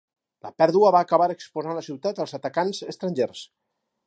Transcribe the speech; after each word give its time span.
La 0.45 0.51
pèrdua 0.61 0.91
va 0.95 1.01
acabar 1.07 1.27
exposant 1.33 1.77
la 1.81 1.83
ciutat 1.89 2.23
als 2.25 2.37
atacants 2.41 2.85
estrangers. 2.97 3.49